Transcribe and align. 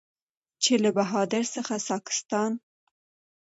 چې 0.63 0.73
له 0.83 0.89
بهارت 0.97 1.43
څخه 1.55 1.75
ساکستان، 1.87 2.51